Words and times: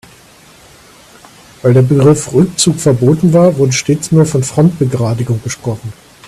Weil 1.61 1.75
der 1.75 1.83
Begriff 1.83 2.33
Rückzug 2.33 2.79
verboten 2.79 3.33
war, 3.33 3.55
wurde 3.59 3.71
stets 3.73 4.11
nur 4.11 4.25
von 4.25 4.41
Frontbegradigung 4.43 5.39
gesprochen. 5.43 5.93